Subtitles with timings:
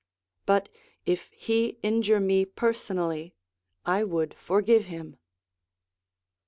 [0.47, 0.67] But,
[1.05, 3.35] if he injure me personally,
[3.85, 5.17] I would forgive him.